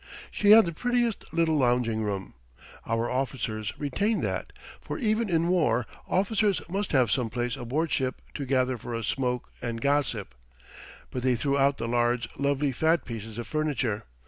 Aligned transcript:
She 0.31 0.49
had 0.49 0.65
the 0.65 0.71
prettiest 0.73 1.31
little 1.31 1.57
lounging 1.57 2.01
room. 2.01 2.33
Our 2.87 3.07
officers 3.07 3.71
retained 3.77 4.23
that 4.23 4.51
for 4.81 4.97
even 4.97 5.29
in 5.29 5.47
war 5.49 5.85
officers 6.07 6.59
must 6.67 6.91
have 6.91 7.11
some 7.11 7.29
place 7.29 7.55
aboard 7.55 7.91
ship 7.91 8.19
to 8.33 8.47
gather 8.47 8.79
for 8.79 8.95
a 8.95 9.03
smoke 9.03 9.51
and 9.61 9.79
gossip 9.79 10.33
but 11.11 11.21
they 11.21 11.35
threw 11.35 11.55
out 11.55 11.77
the 11.77 11.87
large, 11.87 12.27
lovely 12.39 12.71
fat 12.71 13.05
pieces 13.05 13.37
of 13.37 13.45
furniture. 13.45 14.05